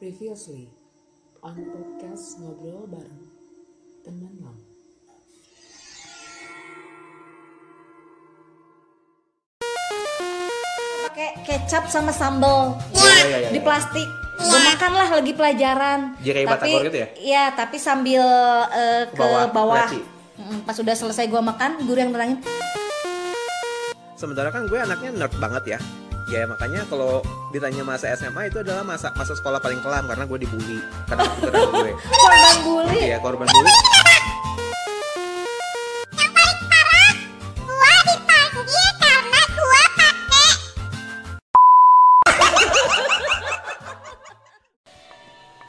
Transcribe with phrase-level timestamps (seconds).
[0.00, 0.72] Previously
[1.44, 3.28] on podcast ngobrol bareng
[4.00, 4.64] teman lama.
[11.12, 13.64] pakai kecap sama sambal iya, iya, di iya.
[13.64, 17.08] plastik gue makan lah lagi pelajaran Jirai tapi gitu ya?
[17.20, 18.24] iya tapi sambil
[18.68, 19.88] eh, ke Bawah, bawah,
[20.64, 22.40] pas udah selesai gue makan guru yang nerangin
[24.16, 25.78] Sementara kan gue anaknya nerd banget ya.
[26.26, 27.22] Ya makanya kalau
[27.54, 31.70] ditanya masa SMA itu adalah masa masa sekolah paling kelam karena gue dibully karena pinteran
[31.70, 31.90] gue.
[32.26, 33.72] korban bully Iya korban bully.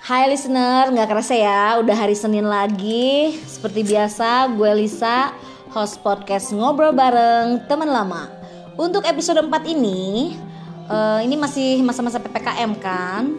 [0.08, 3.36] Hai listener, nggak kerasa ya, udah hari Senin lagi.
[3.44, 5.36] Seperti biasa, gue Lisa,
[5.76, 8.32] host podcast ngobrol bareng teman lama.
[8.80, 10.40] Untuk episode 4 ini,
[10.88, 13.36] eh, ini masih masa-masa ppkm kan?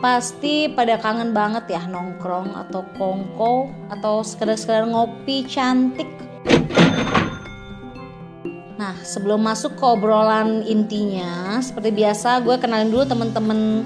[0.00, 6.08] Pasti pada kangen banget ya nongkrong atau kongko atau sekedar-sekedar ngopi cantik.
[8.80, 13.84] Nah, sebelum masuk ke obrolan intinya, seperti biasa gue kenalin dulu temen-temen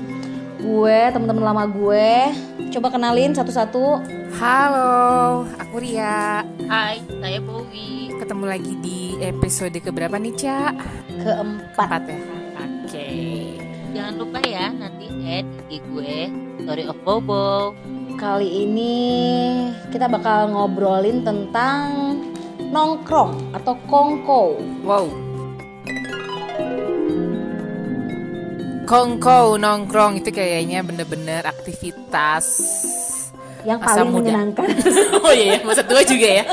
[0.63, 2.31] gue, temen-temen lama gue.
[2.71, 3.99] Coba kenalin satu-satu.
[4.39, 6.47] Halo, aku Ria.
[6.71, 8.15] Hai, saya Bowie.
[8.23, 10.75] Ketemu lagi di episode keberapa nih, Ca?
[11.11, 11.87] Keempat.
[11.91, 12.34] Empat ya?
[13.95, 16.17] Jangan lupa ya nanti add IG gue
[16.67, 17.71] Story of Bobo.
[18.19, 18.97] Kali ini
[19.95, 22.19] kita bakal ngobrolin tentang
[22.75, 24.59] nongkrong atau kongko.
[24.83, 25.07] Wow.
[28.85, 32.47] Kongko nongkrong itu kayaknya bener-bener aktivitas
[33.65, 34.19] Yang Masa paling muda.
[34.21, 34.69] menyenangkan.
[35.25, 36.45] Oh iya, ya, masa tua juga ya.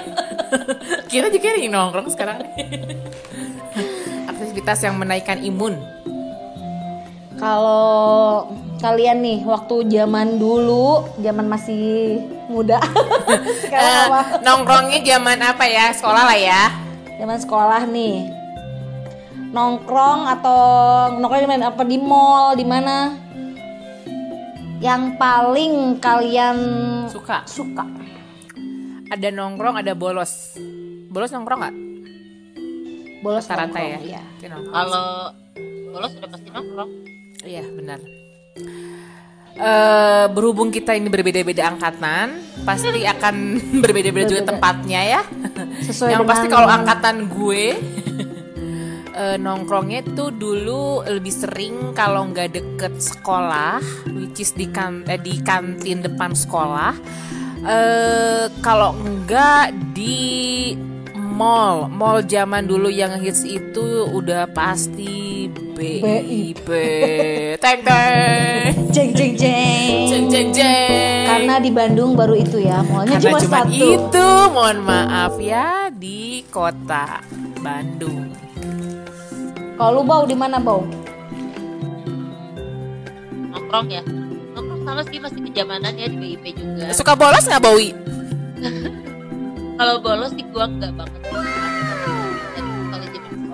[1.11, 2.39] Kita juga nih nongkrong sekarang.
[4.31, 6.00] aktivitas yang menaikkan imun.
[7.42, 8.45] Kalau
[8.78, 12.78] kalian nih waktu zaman dulu, zaman masih muda.
[13.66, 14.21] Sekarang apa?
[14.45, 15.89] nongkrongnya zaman apa ya?
[15.89, 16.70] Sekolah lah ya.
[17.17, 18.30] Zaman sekolah nih.
[19.58, 20.61] Nongkrong atau
[21.17, 21.73] nongkrong mana?
[21.73, 23.17] Apa di mall, di mana?
[24.77, 26.58] Yang paling kalian
[27.10, 27.42] Suka.
[27.49, 27.89] suka.
[29.10, 30.54] Ada nongkrong, ada bolos.
[31.10, 31.76] Bolos nongkrong nggak?
[33.26, 33.98] Bolos Rata-rata ya.
[33.98, 34.21] iya.
[34.45, 34.73] Nongkrong.
[34.77, 35.05] Kalau
[35.89, 37.11] bolos udah pasti nongkrong.
[37.41, 37.99] Iya benar.
[39.61, 43.35] Eh berhubung kita ini berbeda-beda angkatan, pasti akan
[43.83, 45.21] berbeda-beda juga tempatnya ya.
[45.85, 47.65] Sesuai Yang pasti kalau angkatan gue
[49.21, 53.81] eh, nongkrongnya tuh dulu lebih sering kalau nggak deket sekolah,
[54.15, 56.93] which is di kan eh, di kantin depan sekolah.
[57.61, 60.73] Eh kalau enggak di
[61.13, 65.30] mall, mall zaman dulu yang hits itu udah pasti
[65.76, 66.67] BIP.
[67.58, 68.70] Teng teng.
[68.94, 70.06] Jeng jeng jeng.
[70.08, 71.26] Jeng jeng jeng.
[71.26, 73.82] Karena di Bandung baru itu ya, mallnya Karena cuma cuma satu.
[73.82, 77.26] itu, mohon maaf ya di kota
[77.60, 78.30] Bandung.
[79.76, 80.86] Kalau lu bau di mana bau?
[83.50, 84.04] Nongkrong ya.
[84.54, 86.94] Nongkrong sama sih masih kejamanan ya di BIP juga.
[86.94, 87.89] Suka bolos nggak Bowi?
[89.82, 91.22] Kalau bolos sih gua enggak banget.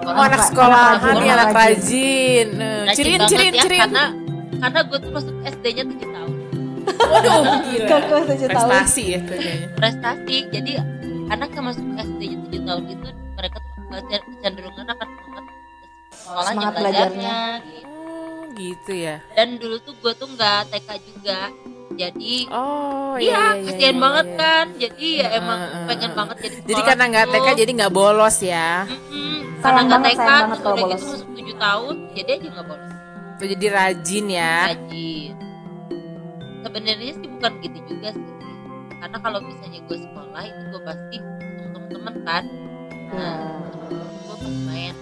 [0.08, 0.24] Sekolah.
[0.24, 2.48] Oh, anak Anak sekolahan rajin, nih, anak anak rajin.
[2.48, 3.82] Eh, rajin Cirin, cirin, ya, cirin.
[3.84, 4.06] Karena
[4.58, 6.32] karena gue tuh masuk SD-nya 7 tahun.
[6.88, 7.88] Waduh, gila.
[7.92, 8.26] Tahun.
[8.48, 9.56] Prestasi ya kayaknya.
[9.76, 10.38] Prestasi.
[10.48, 10.72] Jadi
[11.28, 13.74] anak yang masuk SD-nya 7 tahun itu mereka tuh
[14.32, 15.46] kecenderungan akan semangat
[16.08, 17.88] sekolahnya Semangat belajarnya gitu.
[17.92, 19.16] Oh, gitu ya.
[19.36, 21.40] Dan dulu tuh gue tuh nggak TK juga.
[21.88, 24.36] Jadi Oh, Iya, iya, iya, kasihan iya, banget iya.
[24.36, 24.66] kan.
[24.76, 27.26] Jadi ya Heeh, emang heeh, pengen banget jadi Jadi karena nggak.
[27.32, 28.70] TK jadi nggak bolos ya.
[28.84, 29.36] Mm-mm.
[29.58, 31.00] Karena nggak TK terus udah bolos.
[31.00, 32.92] gitu masuk 7 tahun, jadi aja nggak bolos.
[33.38, 34.56] Tuh, jadi rajin ya.
[34.68, 35.34] Rajin.
[36.60, 38.26] Sebenarnya sih bukan gitu juga sih.
[38.98, 42.44] Karena kalau misalnya gue sekolah itu gue pasti ketemu temen-temen kan.
[43.08, 43.38] Nah,
[43.88, 44.94] gue pasti main.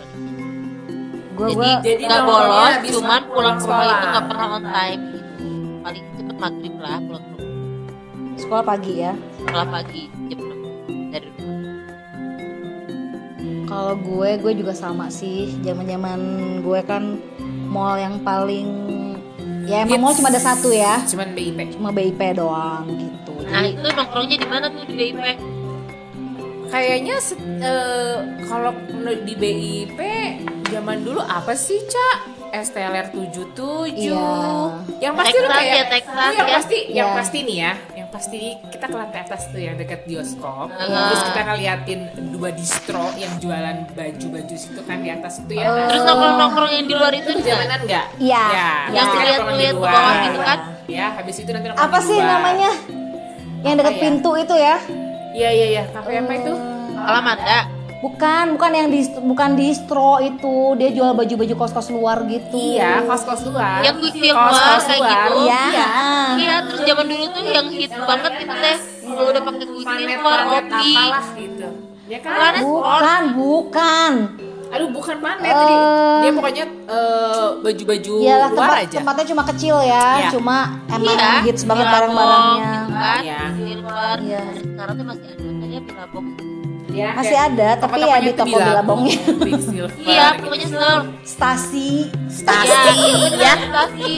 [1.36, 3.96] Gue Jadi, gue Jadi nggak bolos, cuman pulang pulang ke rumah sekolah.
[3.98, 5.48] itu nggak pernah on time gitu.
[5.82, 6.06] Paling
[6.40, 7.54] maghrib lah pulang ke rumah.
[8.36, 9.14] sekolah pagi ya.
[9.40, 11.64] Sekolah pagi jam 6 dari rumah.
[13.66, 15.56] Kalau gue, gue juga sama sih.
[15.64, 16.20] Zaman-zaman
[16.62, 17.18] gue kan
[17.72, 18.68] mall yang paling
[19.66, 21.02] ya emang mall cuma ada satu ya.
[21.08, 21.60] Cuman BIP.
[21.80, 23.34] Cuma BIP doang gitu.
[23.48, 25.24] Nah Jadi itu nongkrongnya di mana tuh di BIP?
[26.66, 27.16] Kayaknya
[27.64, 28.18] eh,
[28.52, 30.00] kalau menurut di BIP
[30.70, 32.35] zaman dulu apa sih, Cak?
[32.58, 33.92] STLR 77.
[33.92, 34.28] Iya.
[35.02, 36.56] Yang pasti lu Texas kayak ya, Texas lu yang ya.
[36.56, 37.18] pasti yang Iya.
[37.18, 40.68] pasti nih ya, yang pasti kita ke lantai atas tuh yang dekat bioskop.
[40.70, 41.10] Ah.
[41.10, 42.00] Terus kita ngeliatin
[42.30, 45.68] dua distro yang jualan baju-baju situ kan di atas itu ya.
[45.86, 48.06] Terus nongkrong-nongkrong yang di luar itu jalanan enggak?
[48.18, 48.44] Iya.
[48.48, 50.60] Ya, Yang pasti kan lihat- nongkrong di lihat ke bawah gitu kan?
[50.86, 52.30] Ya, habis itu nanti nongkrong Apa sih luar.
[52.32, 52.72] namanya?
[53.60, 54.04] Yang dekat Apa ya?
[54.06, 54.76] pintu itu ya?
[55.36, 56.54] Iya iya iya, kafe apa itu?
[56.96, 57.60] Alamanda.
[58.06, 60.56] Bukan, bukan yang di bukan distro itu.
[60.76, 62.54] Dia jual baju-baju kos-kos luar gitu.
[62.54, 63.82] Iya, kos-kos luar.
[63.82, 65.26] Yang yang Kos-kos luar kayak luar.
[65.26, 65.40] gitu.
[65.42, 65.90] Iya.
[66.36, 70.40] Iya, terus zaman dulu tuh yang hit banget itu teh kalau udah pakai Planet, luar
[70.40, 70.94] planet opi.
[70.94, 71.68] apalah gitu.
[72.06, 72.32] Ya kan?
[72.32, 74.14] Planet Bukan, bukan.
[74.68, 75.76] Aduh, bukan planet jadi
[76.20, 78.98] dia pokoknya eh, baju-baju Iyalah luar tempat, aja.
[79.00, 80.30] tempatnya cuma kecil ya, Iya.
[80.30, 80.58] cuma
[80.88, 82.74] emang Iya, hits banget barang-barangnya.
[82.76, 83.22] gitu kan.
[83.24, 83.40] Iya.
[83.56, 84.16] Silver.
[84.22, 84.44] Iya.
[84.58, 86.26] Sekarang tuh masih ada katanya Billabong.
[86.96, 88.56] Ya, Masih ada, tapi ya di toko.
[88.56, 91.04] Quicksilver Iya, pokoknya surf.
[91.28, 92.08] Stasi.
[92.32, 93.04] Stasi,
[93.36, 93.54] ya.
[93.60, 94.16] Stasi.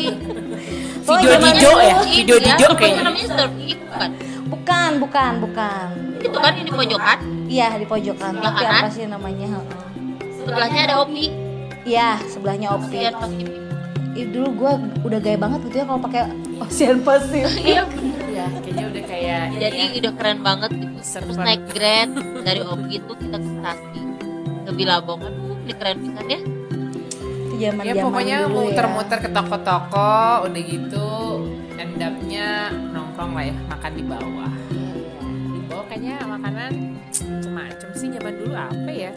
[1.08, 1.82] Oh, Video dulu.
[1.82, 1.96] ya?
[2.06, 3.02] Video Iya, pokoknya kayaknya.
[3.02, 4.10] namanya surf Geek, bukan?
[4.48, 5.88] Bukan, bukan, bukan.
[6.22, 7.18] Itu kan ini pojokan.
[7.50, 8.34] Iya di pojokan.
[8.38, 9.48] Tapi apa sih namanya?
[9.58, 9.82] Heeh.
[10.38, 11.26] Sebelahnya ada Opi.
[11.82, 12.78] Iya, sebelahnya.
[14.14, 14.72] Ih, dulu gue
[15.04, 16.22] udah gaya banget gitu ya kalau pakai
[16.58, 17.46] Ocean Pacific.
[17.58, 18.22] Iya, bener.
[18.22, 19.88] Ya, kayaknya udah kayak ini Jadi ya.
[20.00, 20.96] udah keren banget gitu.
[20.98, 21.40] Terus Server.
[21.40, 22.12] naik Grand
[22.42, 24.00] dari Opi itu kita ke stasi
[24.64, 25.20] ke Bilabong.
[25.22, 26.40] Aduh, ini keren pisan ya.
[26.40, 30.14] Itu zaman ya pokoknya muter-muter ke toko-toko
[30.44, 31.10] udah gitu
[31.76, 32.48] end up-nya
[32.88, 34.52] nongkrong lah ya makan di bawah
[35.50, 39.12] di bawah kayaknya makanan macam-macam sih zaman dulu apa ya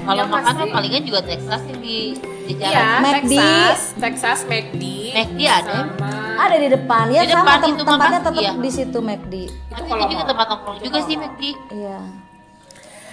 [0.00, 1.98] Kalau Yang makan pasti- mah palingan juga Texas yang di
[2.42, 3.00] di Iya, jalan.
[3.04, 3.34] McD.
[3.36, 4.82] Texas, Texas McD.
[5.12, 5.76] McD ada.
[5.84, 8.52] Sama Ada di depan ya Di sama depan tem- itu tempatnya tetap Iya.
[8.56, 9.34] di situ McD.
[9.68, 11.42] Tapi kalau itu juga tempat nongkrong juga sih McD.
[11.70, 11.98] Iya.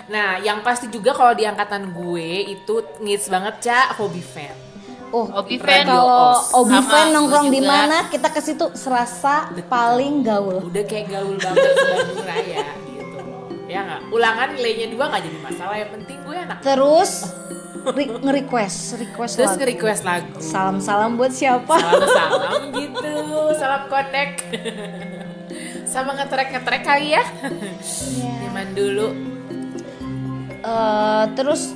[0.08, 4.56] Nah, yang pasti juga kalau di angkatan gue itu ngits banget cak hobi fan.
[5.08, 5.84] Oh, Obi fan.
[5.84, 6.04] Kalau
[6.36, 6.52] Os.
[6.54, 10.64] Obi Sama, fan nongkrong di mana kita ke situ serasa paling gaul.
[10.64, 13.20] Udah kayak gaul banget di Bandung Raya gitu.
[13.68, 14.00] Ya nggak?
[14.12, 15.76] Ulangan nilainya dua nggak jadi masalah.
[15.78, 16.58] Yang penting gue anak.
[16.60, 17.12] Terus
[17.96, 19.60] nge-request, request Terus lagu.
[19.60, 20.32] nge-request lagu.
[20.38, 21.76] Salam-salam buat siapa?
[21.76, 23.12] Salam-salam gitu.
[23.56, 24.38] Salam connect.
[25.88, 27.24] Sama ngetrek-ngetrek kali ya.
[27.80, 29.08] Zaman dulu.
[30.58, 31.72] Eh, terus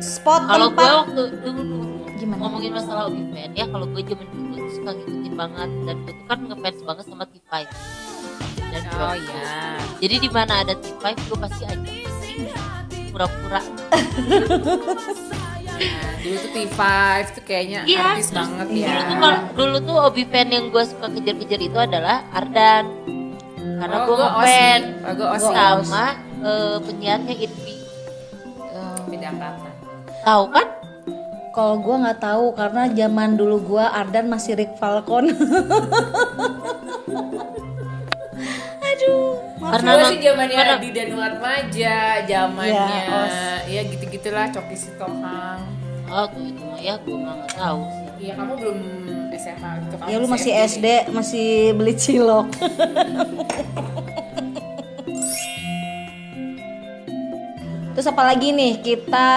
[0.00, 1.80] spot Kalau gue tempat waktu dulu
[2.16, 2.40] Gimana?
[2.40, 6.38] ngomongin masalah Obi fan ya, kalau gue zaman dulu suka ngikutin banget dan gue kan
[6.40, 7.52] ngefans banget sama T5.
[8.64, 9.76] Dan Oh iya.
[10.00, 11.76] Jadi di mana ada T5 gue pasti aja
[13.14, 13.62] pura-pura.
[15.74, 16.80] Nah, dulu tuh T5
[17.30, 18.02] tuh kayaknya Iya.
[18.12, 18.78] artis banget Iya.
[18.80, 18.90] ya.
[18.90, 22.84] Dulu tuh kalau- dulu tuh Obi fan yang gue suka kejar-kejar itu adalah Ardan.
[23.74, 24.80] Karena Oh, gue ngefan.
[25.04, 26.04] Oh, sama
[26.40, 27.76] eh, penyiarnya Irvi.
[29.06, 29.72] Beda angkatan.
[30.22, 30.66] Tahu kan?
[31.50, 35.30] Kalau gue nggak tahu karena zaman dulu gue Ardan masih Rick Falcon.
[38.94, 39.34] Aduh.
[39.56, 43.34] Karena Gue sih zamannya karena- Adi dan Maja, zamannya Iya, Os.
[43.66, 45.60] ya gitu-gitulah Coki Sitohang.
[46.06, 48.06] Oh itu mah ya gue mah nggak tahu sih.
[48.20, 48.78] Iya kamu belum
[49.34, 50.62] SMA gitu kamu Ya lu masih SD.
[50.62, 52.46] SD, masih beli cilok.
[57.94, 59.28] Terus apa lagi nih kita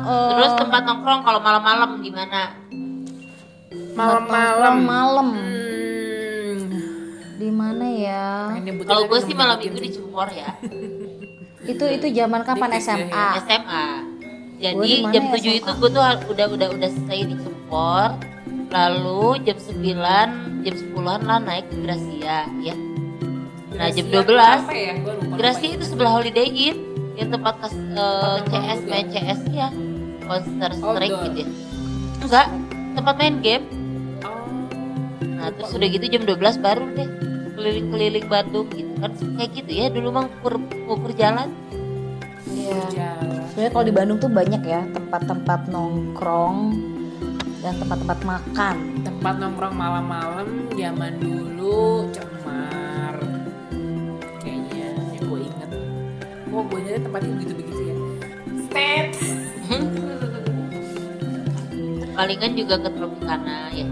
[0.00, 2.56] eh, Terus tempat nongkrong kalau malam-malam di mana?
[3.92, 4.74] Malam-malam.
[4.80, 5.57] malam Hmm.
[8.08, 8.56] Ya?
[8.56, 9.90] Nyebutin Kalau gue sih malam minggu di
[10.32, 10.48] ya.
[11.68, 13.26] Itu itu zaman kapan Dikit ya, SMA?
[13.44, 13.86] SMA.
[14.58, 15.78] Gua Jadi jam ya, 7 itu SMA?
[15.78, 16.02] gue tuh
[16.32, 18.10] udah udah udah selesai di.
[18.68, 22.76] Lalu jam 9, jam 10-an lah naik ke Gracia ya.
[23.76, 24.60] Nah, jam Gracia 12.
[24.64, 24.94] apa ya?
[25.36, 26.78] Gracia itu sebelah Holiday Inn
[27.14, 29.68] yang tempat kas, eh, yang CS main CS ya.
[30.28, 31.48] Counter Strike gitu ya.
[32.20, 32.46] Enggak,
[32.92, 33.64] tempat main game.
[34.26, 34.44] Oh.
[35.24, 37.27] Nah, terus udah gitu jam 12 baru deh
[37.58, 41.50] keliling-keliling Bandung gitu kan kayak gitu ya dulu mah ukur, ukur jalan
[42.48, 43.16] Iya.
[43.52, 46.76] Sebenarnya kalau di Bandung tuh banyak ya tempat-tempat nongkrong
[47.64, 48.76] dan tempat-tempat makan.
[49.04, 53.16] Tempat nongkrong malam-malam zaman dulu cemar.
[54.42, 55.70] Kayaknya yang gue inget.
[56.52, 57.96] Oh, gue nyari tempatnya begitu-begitu ya.
[58.68, 59.10] Stet.
[62.18, 63.86] palingan juga ke Tropicana ya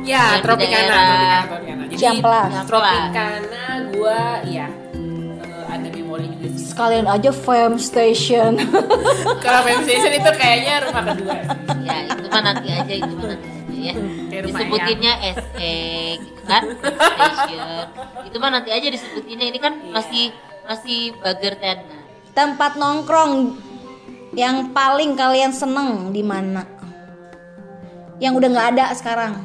[0.00, 1.82] Ya, Yang Tropicana, daerah Tropicana, Tropicana.
[1.84, 2.50] Jadi Ciamplas.
[2.66, 6.66] Tropicana gua ya eh, ada memori juga sih.
[6.72, 8.52] Sekalian aja fam station.
[9.44, 11.36] Kalau Fame Station itu kayaknya rumah kedua.
[11.84, 15.76] ya itu mah nanti aja itu mah nanti aja ya disebutinnya SE
[16.20, 17.86] gitu kan station
[18.28, 20.36] itu mah nanti aja disebutinnya ini kan masih
[20.68, 21.98] masih bager tena
[22.36, 23.56] tempat nongkrong
[24.30, 26.62] yang paling kalian seneng di mana?
[28.22, 29.42] Yang udah nggak ada sekarang.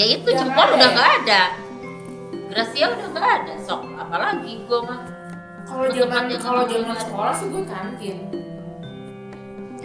[0.00, 1.42] Ya itu Cempor udah nggak ada.
[2.48, 3.52] Gracia udah nggak ada.
[3.60, 5.00] Sok apalagi gue mah.
[5.68, 8.16] Kalau zaman kalau zaman sekolah sih gue kantin.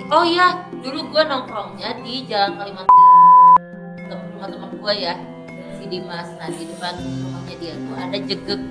[0.06, 2.96] oh iya dulu gue nongkrongnya di jalan Kalimantan.
[4.08, 5.14] Rumah teman gue ya.
[5.76, 6.30] Si Dimas.
[6.40, 8.62] Nah di depan rumahnya dia tuh ada jegek.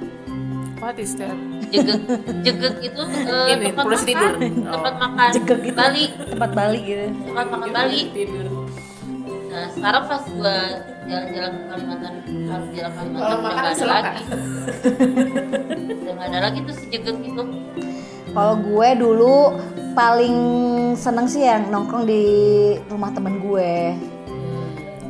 [0.81, 1.37] What is that?
[1.69, 2.01] jegek.
[2.41, 4.05] Jegek itu eh, Ini, tempat makan.
[4.05, 4.33] tidur.
[4.41, 5.01] tempat Oh.
[5.01, 5.77] makan Jegek itu.
[5.77, 6.05] Bali.
[6.33, 7.07] Tempat Bali gitu.
[7.29, 8.01] Tempat makan Bali.
[8.11, 8.47] Tidur.
[9.55, 10.59] nah sekarang pas gue
[11.04, 12.12] jalan-jalan ke Kalimantan
[12.44, 14.23] harus jalan Kalimantan Kalau udah makan nggak ada lagi
[15.94, 17.42] udah nggak ada lagi tuh si jegek itu
[18.34, 19.34] Kalau gue dulu
[19.94, 20.37] paling
[20.94, 22.25] seneng sih yang nongkrong di
[22.90, 23.94] rumah temen gue.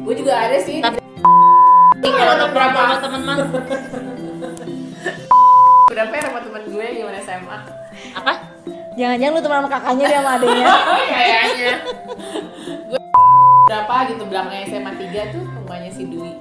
[0.05, 0.85] Gue juga ada sih.
[0.85, 1.01] Tapi-
[2.05, 3.37] kalau nongkrong berapa sama teman mah
[5.89, 7.59] berapa ya sama teman gue gimana SMA?
[8.13, 8.33] apa
[8.95, 10.67] Jangan-jangan lu teman sama kakaknya dia sama adenya.
[11.09, 11.73] Kayaknya.
[13.65, 16.33] berapa gitu belakangnya SMA 3 tuh rumahnya si Dwi.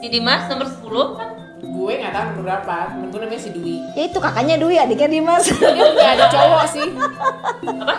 [0.00, 1.28] Si Dimas nomor 10 kan?
[1.60, 3.76] Gue gak tau nomor berapa temen gue namanya si Dwi.
[3.96, 5.44] Ya itu kakaknya Dwi adiknya Dimas.
[5.48, 6.88] Dia punya adik cowok sih.
[7.64, 7.96] Apa?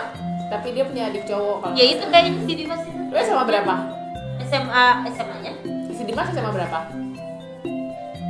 [0.50, 3.00] Tapi dia punya adik cowok kalau ya itu kayaknya si Dimas itu.
[3.10, 3.74] Lu SMA berapa?
[4.46, 5.52] SMA SMA nya
[5.90, 6.78] si Dimas SMA berapa?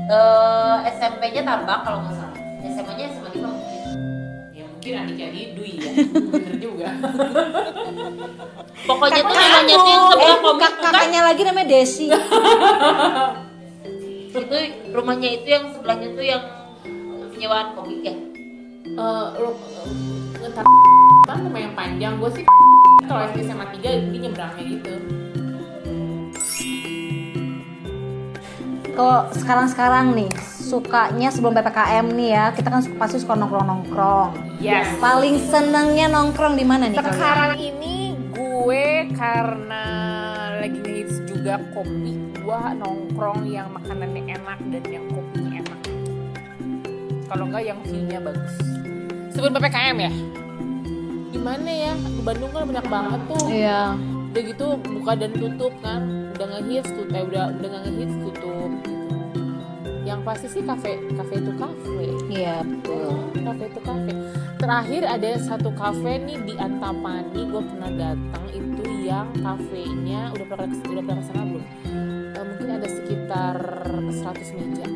[0.02, 2.36] Eh uh, SMP-nya tambah kalau nggak salah.
[2.62, 3.81] SMA-nya SMA 5
[4.82, 5.92] kira Andika Dwi ya.
[6.34, 6.88] Bener juga.
[8.82, 12.06] Pokoknya tuh namanya sih sebelah eh, kakaknya lagi namanya Desi.
[14.32, 14.56] Itu
[14.96, 16.40] rumahnya itu yang sebelahnya tuh yang
[17.36, 18.16] penyewaan komik ya?
[18.96, 19.60] Uh, lo,
[21.28, 22.16] kan rumah yang panjang.
[22.16, 22.44] Gue sih
[23.12, 25.21] kalau SMA 3 ini nyebrangnya gitu.
[28.92, 30.28] Kalau sekarang-sekarang nih,
[30.60, 34.60] sukanya sebelum PPKM nih ya, kita kan suka- pasti suka nongkrong-nongkrong.
[34.60, 35.00] yes.
[35.00, 37.16] Paling senengnya nongkrong di mana nih kalian?
[37.16, 37.94] sekarang ini
[38.30, 39.84] gue karena
[40.60, 42.12] lagi ngehits juga kopi.
[42.36, 45.80] Gue nongkrong yang makanannya enak dan yang kopinya enak.
[47.26, 48.54] Kalau enggak yang view-nya bagus.
[49.32, 50.12] Sebelum PPKM ya?
[51.32, 51.92] Gimana ya?
[51.96, 53.44] Di Bandung kan banyak banget tuh.
[53.48, 53.80] Iya.
[54.32, 58.92] Udah gitu buka dan tutup kan udah ngehits tuh eh udah udah ngehits tutup gitu.
[60.08, 63.12] yang pasti sih kafe kafe itu kafe Iya, betul.
[63.44, 64.12] kafe itu kafe
[64.56, 70.66] terakhir ada satu kafe nih di Antapani gue pernah datang itu yang kafenya udah pernah
[70.72, 71.66] udah pernah ke sana belum
[72.32, 73.56] Eh, mungkin ada sekitar
[74.08, 74.86] 100 meja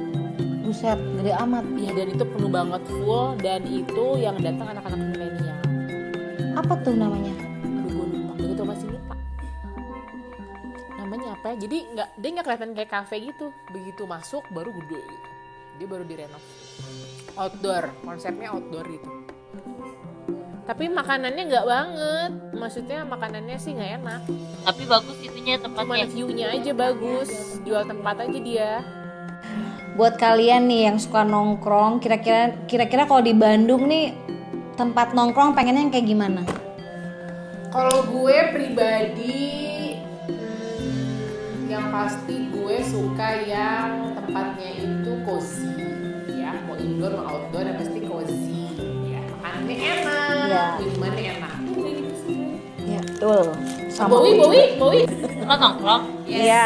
[0.64, 1.62] Buset, gede amat.
[1.78, 5.59] ya dan itu penuh banget full dan itu yang datang anak-anak milenial
[6.57, 7.56] Apa tuh namanya?
[11.47, 13.55] Apa ya jadi nggak dia nggak kelihatan kayak kafe gitu.
[13.71, 15.29] Begitu masuk baru gede gitu.
[15.79, 16.43] Dia baru direnov.
[17.38, 17.85] Outdoor.
[18.03, 19.07] Konsepnya outdoor gitu.
[20.67, 22.31] Tapi makanannya nggak banget.
[22.50, 24.21] Maksudnya makanannya sih nggak enak.
[24.67, 26.07] Tapi bagus itunya cuma tempatnya.
[26.11, 27.31] view-nya aja bagus.
[27.62, 28.83] Jual tempat aja dia.
[29.95, 34.19] Buat kalian nih yang suka nongkrong, kira-kira kira-kira kalau di Bandung nih
[34.75, 36.43] tempat nongkrong pengennya yang kayak gimana?
[37.71, 39.75] Kalau gue pribadi,
[41.97, 45.73] pasti gue suka yang tempatnya itu cozy,
[46.29, 48.69] ya mau indoor mau outdoor yang pasti cozy,
[49.09, 50.65] ya makanannya enak, Iya.
[50.76, 51.55] minumannya enak.
[52.85, 53.49] Ya, betul.
[53.88, 54.76] Sama Bowi, gue Bowi, juga.
[54.76, 55.00] Bowi.
[55.41, 56.03] Suka nongkrong.
[56.29, 56.65] Iya.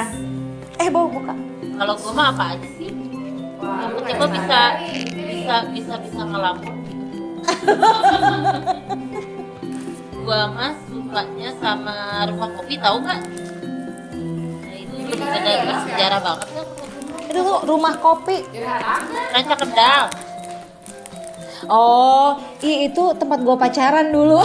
[0.83, 1.35] Eh, bawa buka.
[1.79, 2.91] Kalau gue mah apa aja sih?
[2.91, 4.61] Penting gue bisa
[5.15, 6.75] bisa bisa bisa ngelamun.
[10.21, 13.50] gua mah sukanya sama rumah kopi tahu nggak?
[15.33, 15.53] Ada
[15.85, 16.67] sejarah banget kan
[17.27, 18.37] Itu tuh rumah kopi.
[19.31, 20.03] Ranca Kendal.
[21.67, 24.41] Oh, i itu tempat gua pacaran dulu.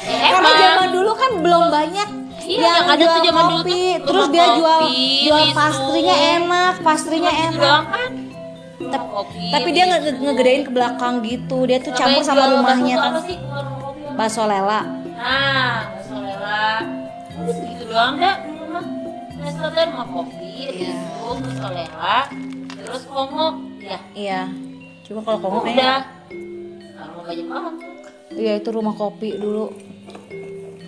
[0.00, 2.08] Ya, Karena zaman dulu kan belum banyak
[2.40, 7.28] Iya, yang ada tuh zaman dulu tuh Terus dia jual kopi, jual pastrinya enak, pastrinya
[7.28, 7.60] Cuma enak.
[7.60, 8.10] doang kan?
[8.78, 11.58] Tep- Kopi, Tapi dia nge- ngegedein ke belakang gitu.
[11.66, 13.12] Dia tuh campur yang sama rumahnya kan.
[14.14, 14.80] Bakso lela.
[15.10, 16.62] Nah, bakso lela.
[17.88, 18.84] Udah doang dah dulu mah.
[19.38, 20.92] Resto dan mau kopi, bisu,
[21.40, 22.18] bakso lela,
[22.68, 23.46] terus komo,
[23.78, 24.40] ya Iya.
[25.06, 25.64] Cuma kalau kamu udah.
[25.64, 26.00] kayak
[26.92, 27.74] Kalau banyak banget.
[28.34, 29.72] iya itu rumah kopi dulu.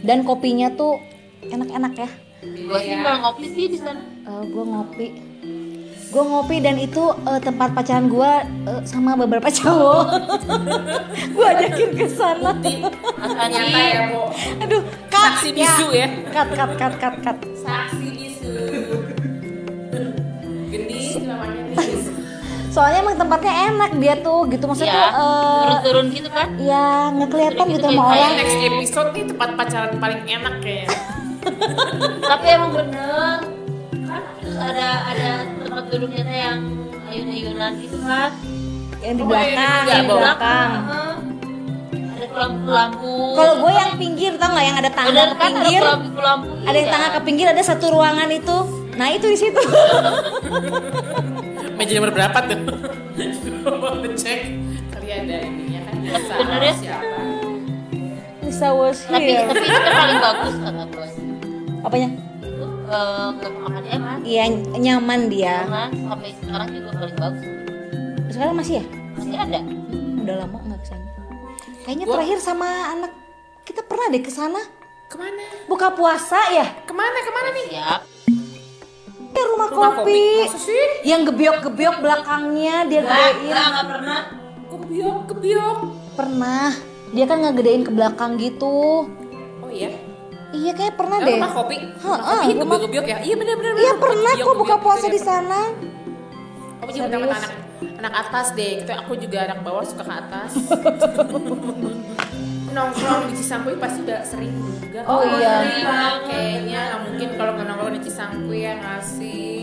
[0.02, 1.00] Dan kopinya tuh
[1.42, 2.11] enak-enak ya.
[2.66, 4.02] Gua sih nggak ngopi sih di sana.
[4.26, 5.07] Eh, gue ngopi
[6.11, 8.33] gue ngopi dan itu eh, tempat pacaran gue
[8.67, 10.07] eh, sama beberapa cowok
[11.31, 14.23] gue ajakin ke sana Makanya ya, Bu.
[14.59, 16.09] aduh cut Saksi bisu ya.
[16.29, 18.55] cut cut cut cut cut Saksi bisu.
[20.67, 21.62] Gendis namanya
[22.75, 26.49] soalnya emang tempatnya enak dia tuh gitu maksudnya ya, eh, turun-turun gitu kan.
[26.57, 30.55] ya nggak kelihatan gitu gitu sama kayak- orang Next episode nih tempat pacaran paling enak
[30.61, 30.99] kayaknya.
[32.31, 33.38] Tapi emang bener
[34.00, 34.23] kan
[34.61, 35.31] ada ada
[35.71, 36.59] tempat duduk duduknya teh yang
[37.07, 38.31] ayun-ayunan gitu kan
[39.00, 40.71] yang di Oh, belakang iya, yang di belakang.
[40.71, 41.15] Heeh.
[42.11, 44.65] ada lampu-lampu kalau gue yang pinggir tau nggak?
[44.67, 45.83] Yang ada tangga bener ke kan ada pinggir?
[45.83, 48.57] lampu-lampu ada yang tangga ke pinggir ada satu ruangan itu.
[48.93, 49.62] Nah itu di situ.
[51.81, 52.61] Meja nomor berapa tuh?
[53.57, 54.41] Coba cek.
[54.91, 56.19] Kali ada ininya kan bisa.
[56.29, 57.19] sebenarnya- siapa?
[58.41, 59.47] bisa was tapi here.
[59.47, 61.09] tapi itu kan paling bagus kata gue.
[61.81, 62.09] Apanya
[62.90, 64.44] itu eh, makannya enak iya
[64.75, 65.56] nyaman dia.
[65.62, 67.47] Karena sampai sekarang juga paling bagus.
[68.30, 68.85] Sekarang masih ya?
[69.14, 69.59] Masih ada.
[69.62, 71.09] Hmm, udah lama nggak ke sana.
[71.87, 73.12] Kayaknya Gua- terakhir sama anak
[73.62, 74.61] kita pernah deh ke sana.
[75.11, 75.42] Ke mana?
[75.66, 76.66] buka puasa ya?
[76.87, 77.18] Ke mana?
[77.18, 77.66] Ke mana nih?
[77.70, 78.02] siap.
[79.30, 80.78] Ya rumah, Rumah kopi, kopi.
[81.06, 83.54] Yang gebyok-gebyok belakangnya dia nggak gedein.
[83.54, 84.20] nggak pernah.
[84.70, 85.78] Kebiok, kebiok.
[86.14, 86.68] pernah.
[87.11, 89.06] Dia kan ngegedein ke belakang gitu.
[89.62, 90.10] Oh iya.
[90.52, 91.76] Iya kayak pernah Eh, deh rumah kopi.
[91.78, 93.19] Heeh, kopi rumah- kebiok ya.
[93.21, 93.73] Iya benar benar.
[93.76, 95.61] iya pernah Kebiok, kok buka puasa di sana
[96.80, 97.37] Aku juga Serius?
[97.37, 97.52] anak
[97.99, 98.73] anak atas deh.
[98.78, 98.92] Gitu.
[98.95, 100.50] Aku juga anak bawah suka ke atas.
[102.71, 105.02] nongkrong di Cisangkuy pasti udah sering juga.
[105.04, 105.54] Oh, iya.
[105.61, 105.85] sering.
[106.25, 109.59] Kayaknya nggak mungkin kalau nggak nongkrong di Cisangkuy ya ngasih.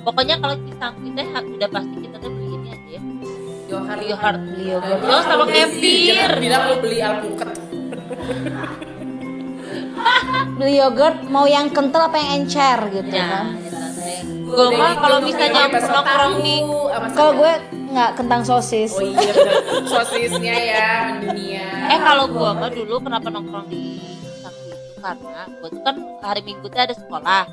[0.00, 1.20] pokoknya kalau pisang kita
[1.50, 3.02] udah pasti kita tuh beli ini aja ya
[3.68, 5.00] Yohar Yohar Yoghurt.
[5.02, 7.48] Yo sama kefir Jangan bilang lu beli alpukat.
[10.60, 13.46] beli yogurt mau yang kental apa yang encer gitu ya kan.
[14.50, 17.52] gue mah kalau misalnya tahu di sama kalau gue
[17.90, 18.94] nggak kentang sosis.
[18.94, 19.54] Oh iya bener.
[19.90, 20.88] Sosisnya ya
[21.18, 21.66] dunia.
[21.90, 23.98] eh kalau gua mah dulu kenapa nongkrong di
[24.42, 24.94] Sakti itu?
[25.02, 27.44] Karena gua tuh kan hari Minggu tuh ada sekolah.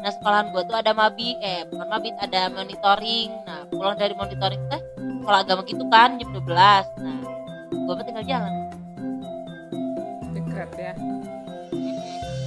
[0.00, 3.30] Nah sekolahan gua tuh ada mabi eh bukan mabit ada monitoring.
[3.42, 4.80] Nah pulang dari monitoring teh
[5.20, 6.46] sekolah agama gitu kan jam 12
[7.02, 7.18] nah
[7.86, 8.54] gua mah tinggal jalan.
[10.30, 10.92] Dekat ya.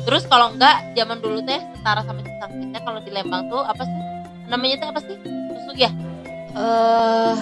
[0.03, 3.99] Terus kalau enggak zaman dulu teh setara sama teh kalau di Lembang tuh apa sih?
[4.51, 5.17] Namanya teh apa sih?
[5.23, 5.91] Susu ya?
[6.53, 7.33] Eh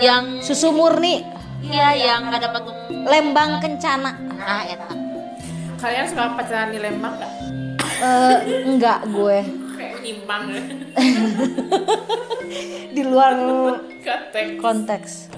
[0.00, 1.22] yang susu murni.
[1.58, 4.14] Iya yang ada patung lembang kencana.
[4.14, 4.88] Nah eta
[5.78, 7.32] Kalian suka pacaran di Lembang nggak?
[8.02, 9.38] Eh enggak gue.
[9.78, 10.62] Kayak menyimpang ya.
[12.96, 13.32] di luar
[14.02, 14.58] Kateng.
[14.58, 15.30] konteks.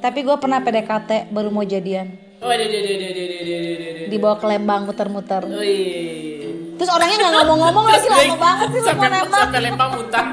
[0.00, 3.76] Tapi gue pernah PDKT baru mau jadian Oh, deh, deh, deh, deh, deh, deh, deh,
[3.76, 4.06] deh.
[4.08, 5.44] dibawa ke Lembang muter-muter.
[5.44, 6.48] Oh, iya.
[6.80, 10.26] terus orangnya nggak ngomong-ngomong lagi lama banget sih sampai, nembak sampai Lembang muntah.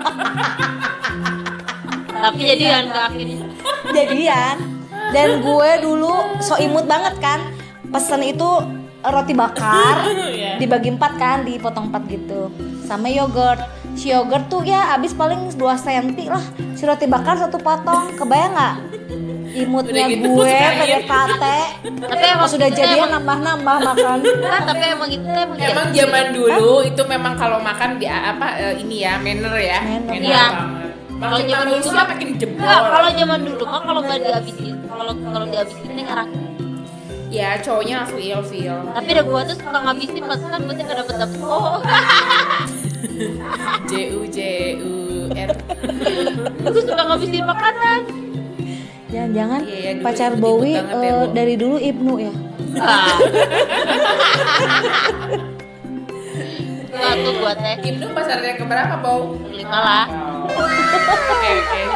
[2.17, 3.45] tapi jadi yang ke akhirnya
[3.91, 4.55] jadian
[5.11, 7.43] dan gue dulu so imut banget kan.
[7.91, 8.49] Pesen itu
[9.03, 9.95] roti bakar.
[10.37, 10.63] Iya.
[10.63, 12.47] dibagi empat kan dipotong empat gitu.
[12.87, 13.59] Sama yogurt.
[13.99, 16.45] Si yogurt tuh ya abis paling 2 cm lah.
[16.71, 18.15] Si roti bakar satu potong.
[18.15, 18.75] Kebayang nggak
[19.57, 20.47] imutnya Udah gitu, gue.
[20.47, 21.43] PDKT
[21.99, 25.69] tapi emang sudah jadian emang- nambah-nambah makan kan tapi emang itu emang iya.
[25.71, 29.79] Emang zaman dulu itu memang kalau makan di apa eh, ini ya manner ya.
[29.81, 30.15] Manner.
[30.15, 30.45] Iya.
[30.47, 30.93] banget.
[31.17, 32.63] Kalau zaman dulu mah- makin jebol.
[32.63, 36.29] Kalau zaman dulu mah kalau nggak dihabisin, kalau kalau dihabisin ini ngerak.
[37.27, 38.77] Ya cowoknya langsung ilfeel.
[38.87, 41.39] Tapi ada gua tuh suka ngabisin, kan berarti nggak dapet dapet.
[41.41, 41.81] Oh,
[43.89, 44.39] J U J
[44.79, 44.93] U
[45.27, 45.51] R.
[46.61, 48.01] aku suka ngabisin makanan.
[49.07, 52.33] Jangan-jangan Iya, ya, dulu pacar ikut-ikut Bowie banget ya, dari dulu Ibnu ya
[52.77, 53.09] Ah.
[57.17, 59.33] Tuh gua teh Ibnu pasarnya ke berapa, Bau?
[59.49, 60.05] lima lah.
[60.49, 61.81] Oke, oke.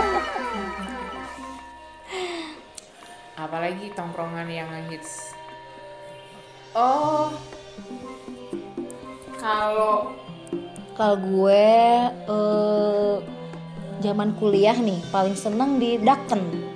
[3.44, 5.34] Apalagi tongkrongan yang hits.
[6.78, 7.34] Oh.
[9.38, 10.14] Kalau
[10.94, 11.66] Kalau gue
[12.30, 13.16] eh,
[14.06, 16.71] zaman kuliah nih paling seneng di Daken.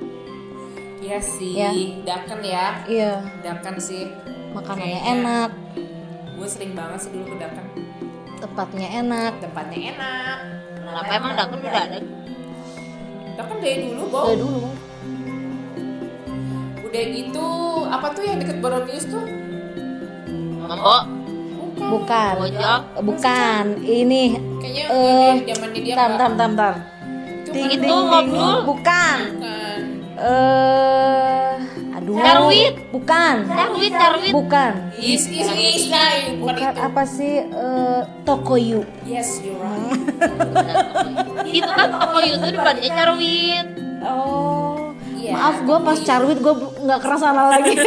[1.06, 1.70] Ya sih, Ya.
[2.04, 2.68] daken ya.
[2.86, 4.10] Iya, Daken sih.
[4.52, 5.12] makanannya Kayaknya.
[5.14, 5.50] enak,
[6.34, 7.66] Gue sering banget sih dulu ke daken.
[8.38, 9.32] tempatnya enak.
[9.40, 10.38] Tempatnya enak.
[10.78, 12.00] Kenapa emang dakun udah ada?
[13.36, 14.26] Daken dari dulu, Bau.
[14.26, 14.70] Udah dulu.
[16.82, 17.48] Udah gitu,
[17.86, 19.26] apa tuh yang deket Boronius tuh?
[20.58, 20.98] Mambo,
[21.76, 22.34] Bukan.
[22.40, 22.82] Bojong.
[23.04, 23.64] Bukan.
[23.80, 24.24] Ini
[24.58, 26.76] Kayaknya Eh, ini zamannya dia nggak- tar tar tar.
[27.38, 27.94] Itu Ding, Itu ding, ding.
[28.02, 28.58] ngobrol.
[28.66, 29.18] Bukan.
[29.38, 29.65] kan.
[30.16, 31.52] Eh,
[31.92, 32.16] aduh.
[32.16, 32.76] Carwit.
[32.96, 33.36] Bukan.
[33.46, 34.32] carwit, carwit.
[34.32, 34.72] Bukan.
[34.96, 36.08] Is is is nah,
[36.40, 36.82] bukan Bukan itu.
[36.88, 38.82] apa sih eh, Tokoyu.
[39.04, 39.92] Yes, you're right.
[41.56, 43.68] Itu kan toko itu depannya carwit.
[44.02, 44.92] Oh.
[45.16, 47.74] Iya, Maaf gue pas carwit gue nggak kerasa lagi.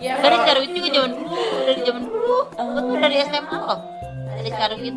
[0.00, 2.36] Ya, Dari carwit juga zaman dulu, dari zaman dulu.
[2.56, 3.78] Gua tuh dari SMA loh.
[4.32, 4.96] Dari carwit.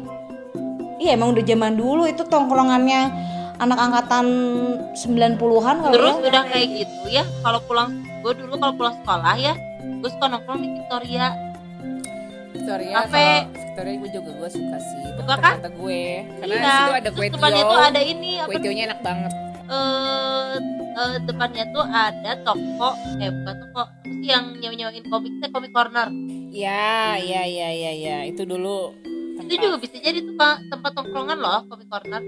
[0.95, 3.01] Iya emang udah zaman dulu itu tongkrongannya
[3.55, 4.25] anak angkatan
[4.93, 5.37] 90-an
[5.79, 6.27] kalau Terus ya.
[6.27, 7.23] udah kayak gitu ya.
[7.39, 7.89] Kalau pulang,
[8.21, 11.27] gue dulu kalau pulang sekolah ya, gue suka nongkrong di Victoria.
[12.51, 13.29] Victoria Cafe.
[13.51, 15.57] Victoria gue juga gue suka sih Suka kan?
[15.57, 16.03] kata gue
[16.37, 16.61] karena Iya.
[16.61, 19.31] di situ ada kue depannya tio tuh ada ini apa kue tionya enak banget
[19.65, 20.53] eh
[20.93, 23.83] eh, depannya tuh ada toko eh bukan toko
[24.21, 26.07] yang nyewa nyewain komik teh komik corner
[26.53, 28.93] ya ya ya ya ya itu dulu
[29.41, 30.37] itu juga bisa jadi tuh
[30.69, 32.21] tempat tongkrongan loh komik corner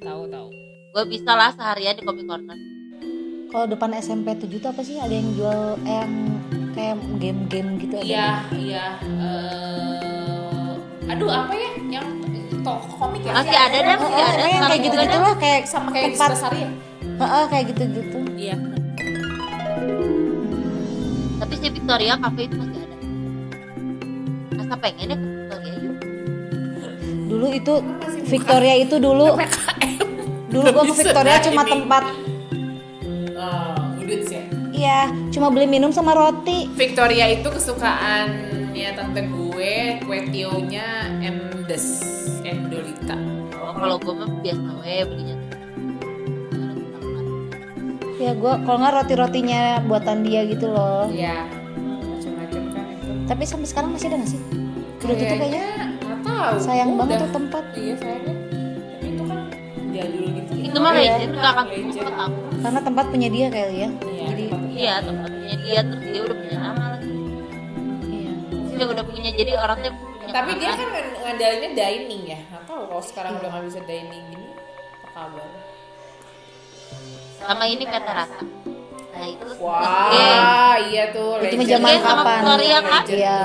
[0.00, 0.48] tahu tahu
[0.90, 2.56] gue bisa lah seharian di komik corner.
[3.50, 4.96] Kalau depan SMP 7 tuh apa sih?
[4.96, 6.12] Ada yang jual eh, yang
[6.72, 8.06] kayak game-game gitu ada.
[8.06, 10.74] iya iya eh,
[11.06, 11.70] aduh apa ya?
[11.90, 12.06] Yang
[12.62, 13.32] toko komik ya?
[13.34, 14.44] Masih ada deh masih Heeh, ada.
[14.46, 15.26] yang kayak juga gitu-gitu ada.
[15.26, 16.70] lah kayak sama kayak tempat Sari ya
[17.20, 18.18] Heeh, kayak gitu-gitu.
[18.34, 18.56] iya.
[21.36, 22.96] Tapi si Victoria Cafe itu masih ada.
[24.58, 25.79] Asa pengen ya ke Victoria
[27.30, 27.74] Dulu itu
[28.26, 29.38] Victoria itu dulu.
[30.50, 32.10] Dulu gua ke Victoria cuma tempat.
[33.38, 33.80] Oh
[34.30, 34.42] ya
[34.74, 36.66] iya, cuma beli minum sama roti.
[36.74, 42.00] Victoria itu kesukaannya tante gue kue tionya Emdes
[42.40, 43.14] Endolita
[43.60, 45.36] oh, kalau gue mah biasa we belinya.
[48.20, 51.08] Ya gua kalau nggak roti-rotinya buatan dia gitu loh.
[51.12, 51.44] iya
[51.76, 53.10] macam-macam kan itu.
[53.28, 54.40] Tapi sampai sekarang masih ada nggak sih?
[55.04, 55.89] Udah tutup kayaknya.
[56.42, 57.64] Tahu Sayang banget tuh tempat.
[57.74, 58.34] iya sayangnya
[58.90, 59.38] tapi itu kan
[59.90, 61.12] jadul gitu itu mah Iya.
[61.14, 62.14] legend gak akan Legend.
[62.16, 63.88] aku Karena tempat punya dia kali ya.
[64.00, 67.12] Iya, Jadi iya tempatnya dia terus dia udah punya nama lagi
[68.06, 68.32] iya.
[68.70, 70.88] dia udah punya jadi orang tuh punya tapi dia kan
[71.20, 74.46] ngadainnya dining ya nggak tahu kalau sekarang udah nggak bisa dining gini
[75.02, 75.48] apa kabar
[77.40, 78.40] sama ini kata rata
[79.10, 82.36] nah itu wah iya tuh Itu zaman sama kapan?
[82.36, 83.38] Victoria kan Iya.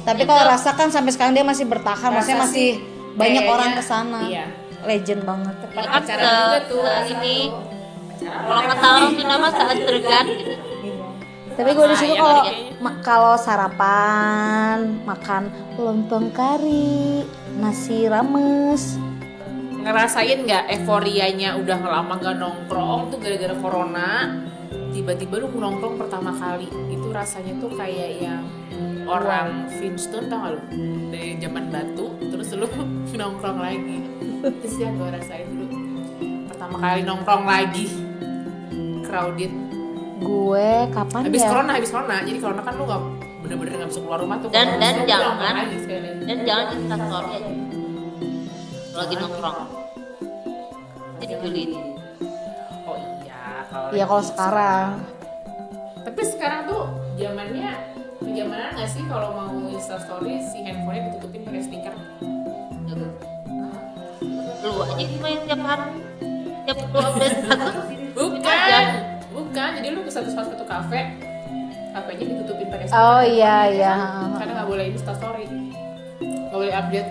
[0.00, 2.70] Tapi kalau rasa kan sampai sekarang dia masih bertahan, maksudnya Rasa masih sih
[3.12, 4.20] banyak kayaknya, orang ke sana.
[4.24, 4.46] iya.
[4.80, 5.54] Legend banget.
[5.60, 7.36] tempat kan acara se- juga tuh se- ini
[8.18, 10.54] kalau kata orang mah saat sergan gitu
[11.50, 12.72] Tapi gue di situ Sayang kalau kayaknya.
[12.80, 15.42] ma- kalau sarapan makan
[15.76, 17.20] lontong kari,
[17.54, 18.96] nasi rames.
[19.76, 24.10] ngerasain nggak euforianya udah lama nggak nongkrong tuh gara-gara corona
[24.90, 28.42] tiba-tiba lu nongkrong pertama kali itu rasanya tuh kayak yang
[29.06, 30.60] orang Flintstone tau gak lu?
[31.10, 32.66] Dari zaman batu terus lu
[33.20, 33.96] nongkrong lagi.
[34.40, 35.74] Terus ya gue rasain dulu.
[36.46, 37.86] Pertama kali nongkrong lagi.
[39.02, 39.52] Crowded.
[40.20, 41.48] Gue kapan habis ya?
[41.48, 42.16] corona habis corona.
[42.22, 43.02] Jadi corona kan lu nggak
[43.40, 44.48] bener-bener nggak bisa keluar rumah tuh.
[44.52, 45.76] Dan- dan jangan- nongkrong lagi
[46.20, 47.52] dan jangan instastory aja
[48.90, 49.56] lagi nongkrong.
[51.20, 51.70] Jadi julid.
[51.72, 51.99] oh
[53.94, 54.88] iya kalau Iya kalau lagi sekarang.
[56.00, 56.82] Tapi sekarang tuh
[57.18, 57.70] zamannya
[58.20, 61.94] kenyamanan nggak sih kalau mau instastory si handphonenya ditutupin pakai stiker?
[64.60, 66.04] lu aja main tiap hari
[66.68, 67.76] tiap lu update status
[68.10, 68.84] Bukan,
[69.32, 69.68] bukan.
[69.80, 71.16] Jadi lu ke satu satu kafe,
[71.96, 73.00] kafenya ditutupin pakai stiker.
[73.00, 73.94] Oh iya iya.
[74.36, 75.46] Karena nggak boleh instastory,
[76.20, 77.10] nggak boleh update.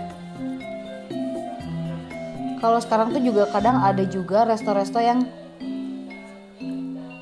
[2.60, 5.24] Kalau sekarang tuh juga kadang ada juga resto-resto yang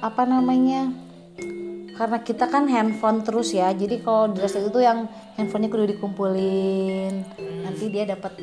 [0.01, 0.93] apa namanya?
[1.97, 3.73] Karena kita kan handphone terus ya.
[3.73, 7.25] Jadi kalau di resto itu yang handphonenya kudu dikumpulin.
[7.65, 8.37] Nanti dia dapat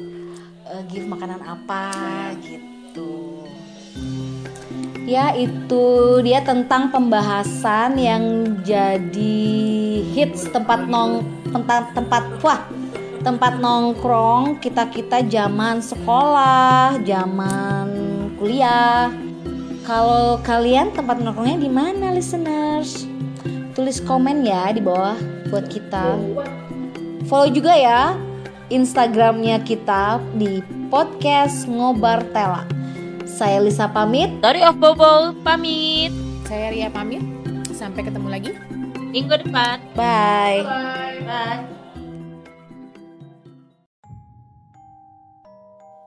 [0.66, 3.46] eh, gift makanan apa gitu.
[5.04, 5.84] Ya itu
[6.24, 9.46] dia tentang pembahasan yang jadi
[10.16, 12.64] hits tempat nong tempat tempat wah
[13.20, 17.86] tempat nongkrong kita kita zaman sekolah zaman
[18.40, 19.12] kuliah
[19.84, 23.04] kalau kalian tempat nongkrongnya di mana listeners?
[23.76, 25.16] Tulis komen ya di bawah
[25.52, 26.16] buat kita.
[27.28, 28.16] Follow juga ya
[28.72, 32.64] instagramnya kita di podcast ngobar tela.
[33.28, 34.30] Saya Lisa pamit.
[34.40, 36.12] Dari of bobo pamit.
[36.48, 37.20] Saya Ria pamit.
[37.74, 38.52] Sampai ketemu lagi.
[39.14, 39.78] minggu depan.
[39.94, 40.66] Bye.
[41.22, 41.83] Bye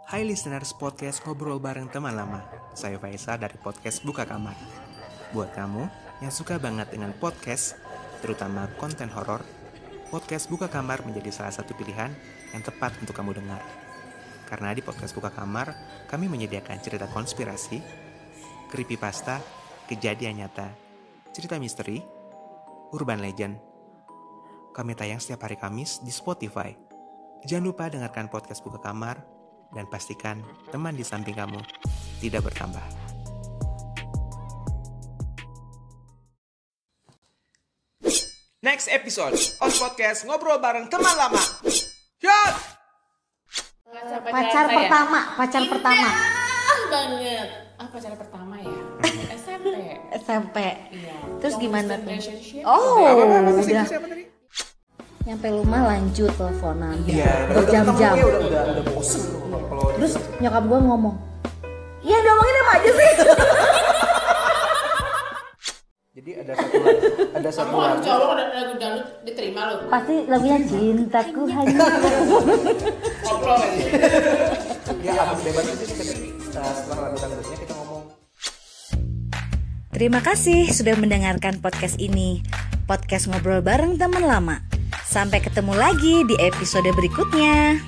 [0.08, 2.40] Hai listeners podcast Ngobrol Bareng Teman Lama.
[2.72, 4.56] Saya Faisal dari podcast Buka Kamar.
[5.36, 5.84] Buat kamu
[6.24, 7.76] yang suka banget dengan podcast
[8.24, 9.44] Terutama konten horor
[10.08, 12.08] Podcast Buka Kamar menjadi salah satu pilihan
[12.56, 13.60] yang tepat untuk kamu dengar.
[14.48, 15.76] Karena di podcast Buka Kamar
[16.08, 17.84] Kami menyediakan cerita konspirasi
[18.72, 19.44] Creepypasta
[19.92, 20.72] Kejadian nyata
[21.36, 22.00] Cerita misteri
[22.96, 23.60] Urban legend.
[24.72, 26.72] Kami tayang setiap hari Kamis di Spotify.
[27.44, 29.36] Jangan lupa dengarkan podcast Buka Kamar
[29.76, 30.40] dan pastikan
[30.72, 31.60] teman di samping kamu
[32.20, 32.84] tidak bertambah.
[38.62, 41.44] Next episode on podcast ngobrol bareng teman lama.
[42.20, 42.56] Shot!
[44.28, 46.10] pacar pertama pacar pertama
[46.88, 47.48] banget.
[47.78, 48.78] Ah, pacar pertama ya?
[49.38, 49.76] SMP.
[50.18, 50.58] SMP
[50.92, 51.18] Iya.
[51.44, 52.18] Terus Long gimana tuh?
[52.66, 54.27] oh udah
[55.28, 56.96] nyampe rumah lanjut teleponan.
[57.04, 58.16] Iya, berjam-jam.
[58.16, 59.28] udah udah udah bosen
[59.68, 61.16] kalau terus nyokap gue ngomong
[62.00, 63.12] Iya diomongin apa aja sih.
[66.18, 66.78] Jadi ada satu
[67.36, 69.92] ada satu Kamu lagu cowok ada lagu dangdut diterima loh.
[69.92, 71.84] Pasti lagunya cintaku hanya
[73.28, 73.84] Koplo lagi.
[75.12, 78.04] ya abis debat itu ketika setelah lagu dangdutnya kita ngomong.
[79.92, 82.40] Terima kasih sudah mendengarkan podcast ini.
[82.88, 84.77] Podcast ngobrol bareng teman lama
[85.08, 87.80] Sampai ketemu lagi di episode berikutnya